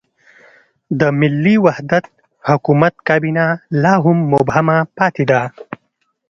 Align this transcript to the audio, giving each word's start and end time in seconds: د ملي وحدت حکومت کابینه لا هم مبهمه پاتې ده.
د 0.99 1.01
ملي 1.19 1.55
وحدت 1.65 2.05
حکومت 2.49 2.93
کابینه 3.07 3.45
لا 3.83 3.93
هم 4.03 4.17
مبهمه 4.33 4.77
پاتې 4.97 5.23
ده. 5.31 5.41